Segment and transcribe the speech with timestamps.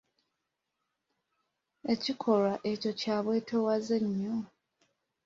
[1.93, 4.35] Ekikolwa ekyo kya bwetoowaze nnyo.